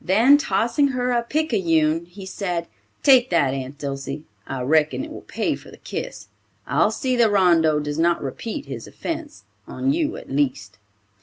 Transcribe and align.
Then 0.03 0.39
tossing 0.39 0.87
her 0.97 1.11
a 1.11 1.21
picayune, 1.21 2.05
he 2.05 2.25
said, 2.25 2.65
"take 3.03 3.29
that, 3.29 3.53
Aunt 3.53 3.77
Dilsey. 3.77 4.23
I 4.47 4.61
reckon 4.63 5.05
it 5.05 5.11
will 5.11 5.21
pay 5.21 5.53
for 5.55 5.69
the 5.69 5.77
kiss. 5.77 6.27
I'll 6.65 6.89
see 6.89 7.15
that 7.17 7.29
Rondeau 7.29 7.79
does 7.79 7.99
not 7.99 8.19
repeat 8.23 8.65
his 8.65 8.87
offense, 8.87 9.43
on 9.67 9.93
you 9.93 10.17
at 10.17 10.27
least." 10.31 10.79